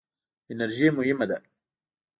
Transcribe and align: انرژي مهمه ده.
انرژي 0.51 0.87
مهمه 0.97 1.25
ده. 1.29 1.37